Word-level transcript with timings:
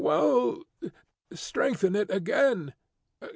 "Well, 0.03 0.63
strengthen 1.31 1.95
it 1.95 2.09
again. 2.09 2.73